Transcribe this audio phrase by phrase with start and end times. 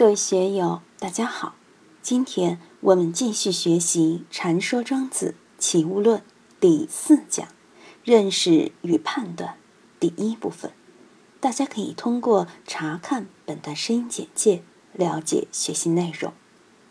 [0.00, 1.56] 各位学友，大家好。
[2.00, 6.20] 今天我们继续学习《禅说庄子齐物论》
[6.58, 7.46] 第四讲
[8.02, 9.58] “认识与判断”
[10.00, 10.72] 第一部分。
[11.38, 14.62] 大家可以通过查看本段声音简介
[14.94, 16.32] 了解学习内容。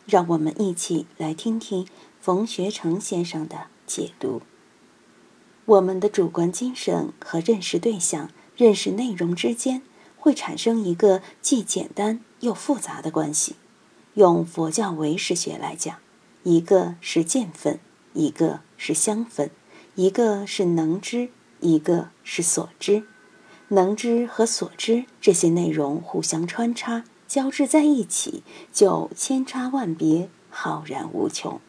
[0.06, 1.88] 让我们一起来听听
[2.22, 4.44] 冯学成先生的解读。
[5.66, 9.82] 我们的主观精神和认识对象、认识内容之间。
[10.20, 13.56] 会产生一个既简单又复杂的关系。
[14.16, 15.98] 用佛教唯识学来讲，
[16.44, 17.80] 一个是见分，
[18.14, 19.50] 一个是相分，
[19.96, 21.30] 一个是能知，
[21.62, 23.04] 一个是所知。
[23.70, 28.44] 能知和所知这些内容互相穿插交织在一起，
[28.74, 31.62] 就千差万别，浩然无穷。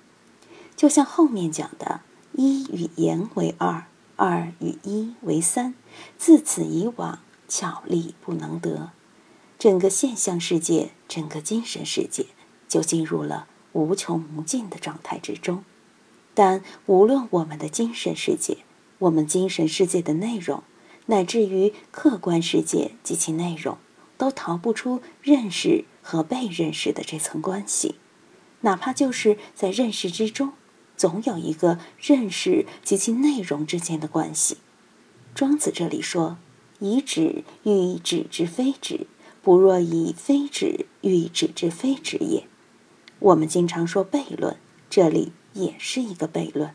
[0.75, 2.01] 就像后面讲的，
[2.33, 3.85] 一与言为二，
[4.17, 5.75] 二与一为三，
[6.17, 7.19] 自此以往。
[7.51, 8.93] 巧力不能得，
[9.59, 12.27] 整个现象世界，整个精神世界，
[12.69, 15.65] 就进入了无穷无尽的状态之中。
[16.33, 18.59] 但无论我们的精神世界，
[19.01, 20.63] 我们精神世界的内容，
[21.07, 23.79] 乃至于客观世界及其内容，
[24.17, 27.97] 都逃不出认识和被认识的这层关系。
[28.61, 30.53] 哪怕就是在认识之中，
[30.97, 34.59] 总有一个认识及其内容之间的关系。
[35.35, 36.39] 庄子这里说。
[36.81, 39.07] 以指喻以指之非指，
[39.43, 42.47] 不若以非指喻以指之非指也。
[43.21, 44.57] 我们经常说悖论，
[44.89, 46.75] 这里也是一个悖论。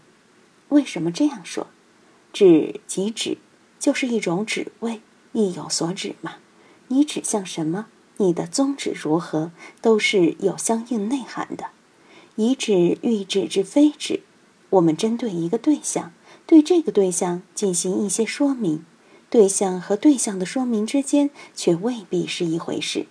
[0.70, 1.68] 为什么这样说？
[2.32, 3.38] 指即指，
[3.80, 5.02] 就是一种指谓，
[5.34, 6.36] 意有所指嘛。
[6.90, 7.88] 你指向什么？
[8.18, 9.52] 你的宗旨如何？
[9.82, 11.68] 都是有相应内涵的。
[12.36, 14.22] 以指喻指之非指，
[14.70, 16.14] 我们针对一个对象，
[16.46, 18.86] 对这个对象进行一些说明。
[19.36, 23.08] 对象和对象的说明之间，却未必是一回事。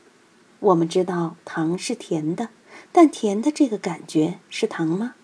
[0.58, 2.48] 我们知道糖是甜的，
[2.90, 5.16] 但甜的这个感觉是糖吗？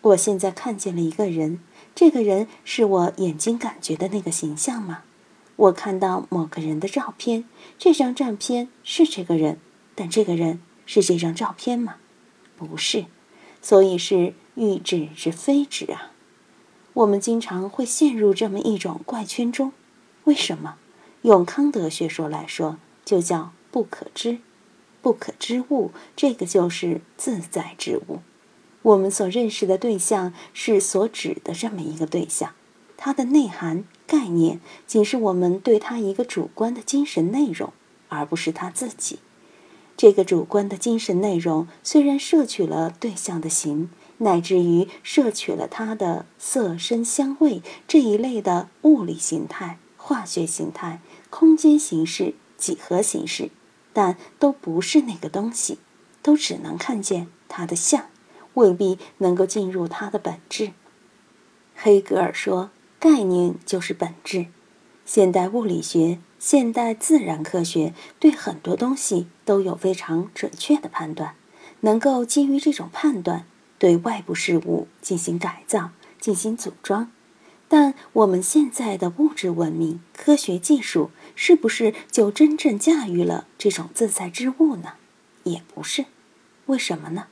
[0.00, 1.60] 我现在看见了一个人，
[1.94, 5.04] 这个人是我眼睛感觉的那个形象吗？
[5.54, 7.44] 我看到某个人的照片，
[7.78, 9.60] 这张照片是这个人，
[9.94, 11.98] 但这个人是这张照片吗？
[12.56, 13.04] 不是，
[13.60, 16.10] 所以是欲指是非指啊。
[16.94, 19.72] 我们经常会陷入这么一种怪圈中。
[20.24, 20.76] 为什么？
[21.22, 24.38] 用康德学说来说，就叫不可知，
[25.00, 28.20] 不可知物，这个就是自在之物。
[28.82, 32.54] 我们所认识的对象是所指的这么一个对象，
[32.96, 37.72] 它的内涵概念仅是我们对它一个主观的精神内容，
[38.08, 39.20] 而不是它自己。
[39.96, 49.78] 这个主观的精神内容虽然摄取了对象的形，乃至于摄取了它的色、声、香味这一类的物理形态。
[50.04, 53.50] 化学形态、空间形式、几何形式，
[53.92, 55.78] 但都不是那个东西，
[56.22, 58.06] 都只能看见它的像，
[58.54, 60.72] 未必能够进入它的本质。
[61.76, 64.46] 黑格尔说：“概念就是本质。”
[65.06, 71.36] 现代物理学、现代自然科学对很多东西都有非常准确的判断，
[71.82, 73.46] 能够基于这种判断
[73.78, 75.90] 对外部事物进行改造、
[76.20, 77.11] 进行组装。
[77.72, 84.92] 但我们现在的物质文明、科学技术，是不是就真正驾驭了这种自在之物呢？
[85.44, 86.04] 也不是。
[86.66, 87.28] 为什么呢？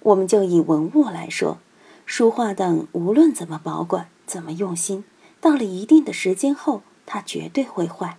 [0.00, 1.58] 我们就以文物来说，
[2.04, 5.04] 书画等，无论怎么保管、怎么用心，
[5.40, 8.16] 到了一定的时间后，它绝对会坏。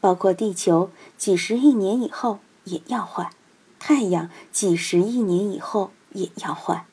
[0.00, 3.30] 包括地球，几十亿年以后也要坏；
[3.78, 6.86] 太阳，几十亿年以后也要坏。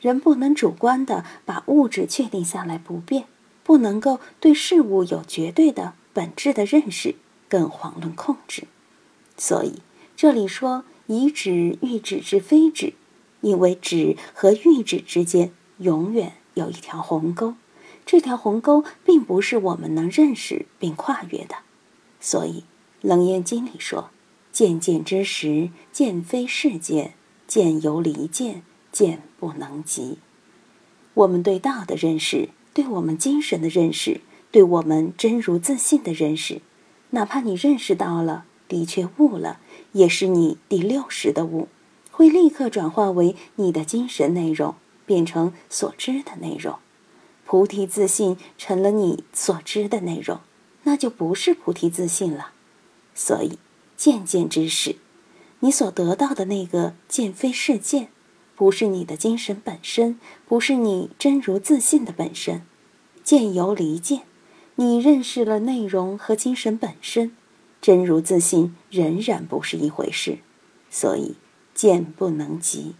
[0.00, 3.26] 人不能主观的把物质确定下来不变。
[3.68, 7.16] 不能够对事物有绝对的本质的认识，
[7.50, 8.66] 更遑论控制。
[9.36, 9.82] 所以
[10.16, 12.94] 这里说以指喻指之非指，
[13.42, 17.56] 因为指和喻指之间永远有一条鸿沟，
[18.06, 21.56] 这条鸿沟并不是我们能认识并跨越的。
[22.18, 22.60] 所以
[23.02, 24.08] 《楞严经》里说
[24.50, 27.10] ：“见见之时，见非是见；
[27.46, 30.16] 见犹离见，见不能及。”
[31.12, 32.48] 我们对道的认识。
[32.78, 34.20] 对我们精神的认识，
[34.52, 36.62] 对我们真如自信的认识，
[37.10, 39.58] 哪怕你认识到了，的确悟了，
[39.90, 41.66] 也是你第六识的悟，
[42.12, 46.76] 会立刻转化为你的精神内容，变成所知的内容。
[47.44, 50.38] 菩提自信成了你所知的内容，
[50.84, 52.52] 那就不是菩提自信了。
[53.12, 53.58] 所以，
[53.96, 54.94] 见见之识，
[55.58, 58.10] 你所得到的那个见非是见。
[58.58, 60.18] 不是你的精神本身，
[60.48, 62.62] 不是你真如自信的本身，
[63.22, 64.22] 见由离见，
[64.74, 67.36] 你认识了内容和精神本身，
[67.80, 70.38] 真如自信仍然不是一回事。
[70.90, 71.36] 所以，
[71.72, 72.96] 见不能及。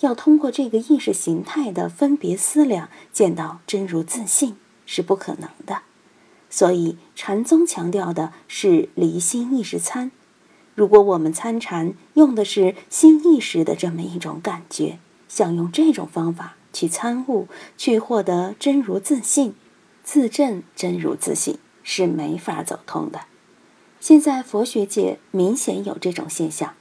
[0.00, 4.56] 要通过这个意识形态的分别思量，见到真如自信
[4.86, 5.82] 是不可能的。
[6.48, 10.10] 所以禅宗强调的是离心意识参。
[10.74, 14.98] 如果我们参禅用的是心意识的这么一种感觉，
[15.28, 19.54] 想用这种方法去参悟，去获得真如自信、
[20.02, 23.20] 自证真如自信，是没法走通的。
[24.00, 26.74] 现在佛学界明显有这种现象。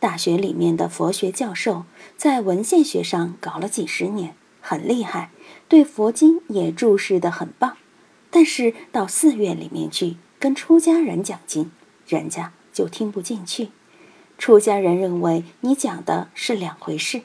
[0.00, 1.84] 大学里面的佛学教授
[2.16, 5.30] 在文献学上搞了几十年，很厉害，
[5.68, 7.76] 对佛经也注释的很棒。
[8.30, 11.70] 但是到寺院里面去跟出家人讲经，
[12.06, 13.70] 人家就听不进去。
[14.36, 17.22] 出家人认为你讲的是两回事。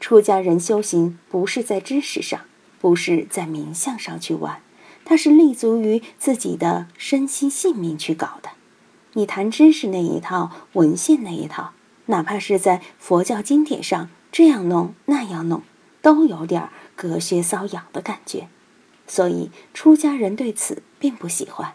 [0.00, 2.40] 出家人修行不是在知识上，
[2.80, 4.60] 不是在名相上去玩，
[5.04, 8.50] 他是立足于自己的身心性命去搞的。
[9.12, 11.72] 你谈知识那一套，文献那一套。
[12.06, 15.62] 哪怕是在佛教经典上这样弄那样弄，
[16.02, 18.48] 都有点隔靴搔痒的感觉，
[19.06, 21.74] 所以出家人对此并不喜欢。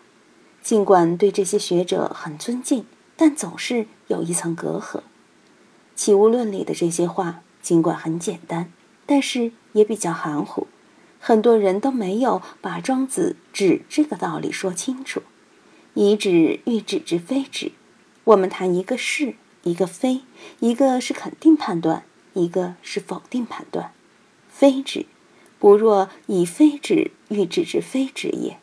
[0.61, 2.85] 尽管对这些学者很尊敬，
[3.15, 4.97] 但总是有一层隔阂。
[5.95, 8.71] 《起物论》里的这些话，尽管很简单，
[9.05, 10.67] 但是也比较含糊。
[11.19, 15.21] 很多人都没有把庄子指这个道理说清楚。
[15.93, 17.71] 以指欲指之非指，
[18.25, 19.35] 我们谈一个是。
[19.63, 20.21] 一个非，
[20.59, 22.03] 一个是肯定判断，
[22.33, 23.91] 一个是否定判断。
[24.47, 25.07] 非指，
[25.57, 28.59] 不若以非指欲指之非指也。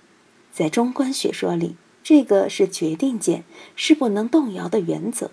[0.52, 3.44] 在中观学说里，这个是决定键，
[3.76, 5.30] 是不能动摇的原则。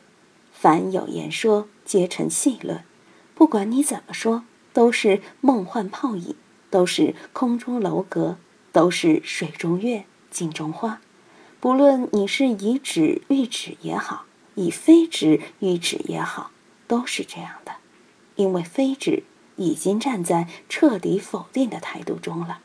[0.51, 2.83] 凡有言说，皆成戏论。
[3.35, 4.43] 不管你怎么说，
[4.73, 6.35] 都是梦幻泡影，
[6.69, 8.37] 都是空中楼阁，
[8.71, 11.01] 都是水中月、镜中花。
[11.59, 14.25] 不论你是以指喻指也好。
[14.55, 16.51] 以非指喻指也好，
[16.85, 17.75] 都是这样的，
[18.35, 19.23] 因为非指
[19.55, 22.59] 已经站在彻底否定的态度中了。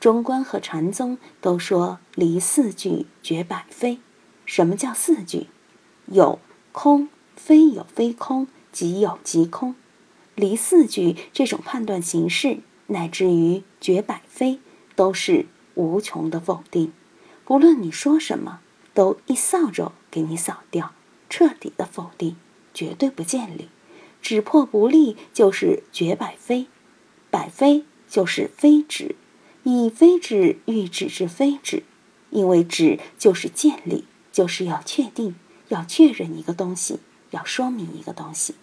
[0.00, 3.98] 中观和禅宗都说离四句绝百非。
[4.44, 5.48] 什么叫四句？
[6.06, 6.38] 有
[6.72, 9.74] 空，非有非空，即有即空。
[10.34, 14.60] 离四句这种判断形式，乃至于绝百非，
[14.94, 16.92] 都是无穷的否定。
[17.44, 18.60] 不论你说什么，
[18.94, 20.92] 都一扫帚给你扫掉。
[21.28, 22.36] 彻底的否定，
[22.72, 23.68] 绝对不见理，
[24.22, 26.66] 只破不立就是绝百非，
[27.30, 29.14] 百非就是非指，
[29.70, 31.82] 以非指喻指之非指，
[32.30, 35.34] 因为指就是建立，就是要确定，
[35.68, 37.00] 要确认一个东西，
[37.32, 38.54] 要说明一个东西。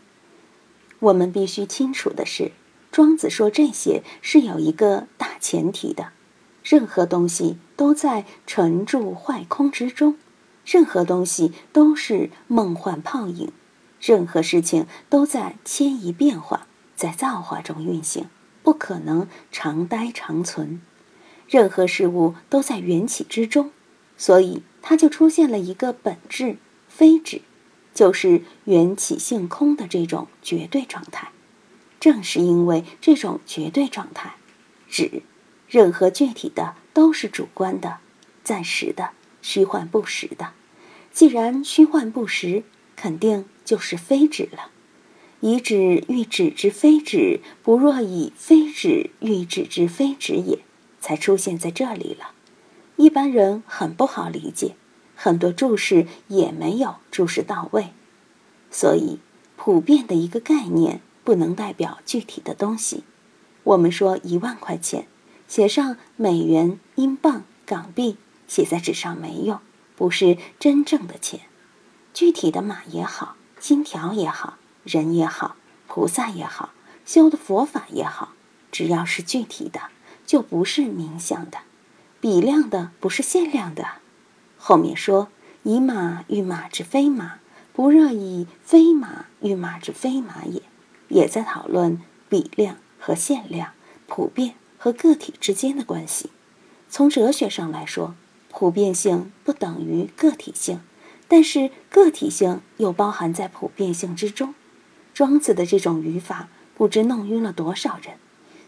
[0.97, 2.53] 我们必须清楚的是，
[2.91, 6.07] 庄子说这些是有一个大前提的，
[6.63, 10.17] 任何东西都在成住坏空之中。
[10.65, 13.51] 任何东西都是梦幻泡影，
[14.01, 16.65] 任何事情都在迁移变化，
[16.95, 18.25] 在造化中运行，
[18.63, 20.81] 不可能常待长存。
[21.47, 23.71] 任何事物都在缘起之中，
[24.17, 26.57] 所以它就出现了一个本质
[26.87, 27.41] 非指，
[27.93, 31.31] 就是缘起性空的这种绝对状态。
[31.99, 34.35] 正是因为这种绝对状态，
[34.89, 35.23] 指
[35.67, 37.97] 任何具体的都是主观的、
[38.43, 39.11] 暂时的。
[39.41, 40.53] 虚幻不实的，
[41.13, 42.63] 既然虚幻不实，
[42.95, 44.71] 肯定就是非指了。
[45.41, 50.57] 以指喻指之非指，不若以非指喻指之非指也，
[51.05, 52.31] 才出现在这里了。
[52.95, 54.75] 一般人很不好理解，
[55.15, 57.89] 很多注释也没有注释到位。
[58.71, 59.19] 所以，
[59.55, 63.03] 普遍的一个概念不能代表具体的东西。
[63.65, 65.05] 我们说一万块钱，
[65.47, 68.17] 写上美元、英镑、港币。
[68.47, 69.59] 写在纸上没用，
[69.95, 71.41] 不是真正的钱。
[72.15, 75.55] 具体的马也好，金条也好，人也好，
[75.87, 76.71] 菩萨也好，
[77.05, 78.33] 修的佛法也好，
[78.71, 79.81] 只要是具体的，
[80.25, 81.59] 就不是冥想的。
[82.19, 83.85] 比量的不是限量的。
[84.57, 85.29] 后面说
[85.63, 87.39] 以马喻马之非马，
[87.73, 90.61] 不热以非马喻马之非马也，
[91.07, 93.73] 也在讨论比量和限量、
[94.07, 96.31] 普遍和个体之间的关系。
[96.89, 98.15] 从哲学上来说。
[98.57, 100.79] 普遍性不等于个体性，
[101.27, 104.55] 但是个体性又包含在普遍性之中。
[105.13, 108.13] 庄子的这种语法不知弄晕了多少人，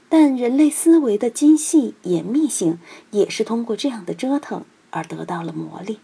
[0.10, 2.80] 但人类思维的精细严密性
[3.12, 5.98] 也是通过这样的折腾而得到了磨砺。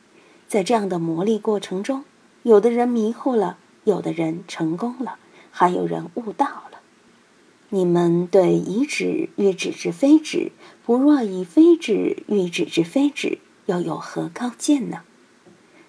[0.48, 2.03] 在这样的磨砺过程中，
[2.43, 5.15] 有的人迷糊了，有的人成功了，
[5.51, 6.79] 还有人悟道了。
[7.69, 10.51] 你们对以指喻指之非指，
[10.86, 13.39] 不若以非指喻指之非指。
[13.65, 15.03] 又有何高见呢？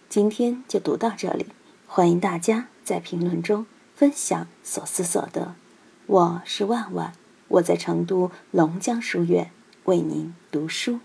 [0.09, 1.47] 今天就读到这里，
[1.89, 3.67] 欢迎大家在评论中
[3.97, 5.57] 分享所思所得。
[6.07, 7.13] 我是万万，
[7.55, 9.51] 我在成都龙江书院
[9.85, 11.01] 为您读书。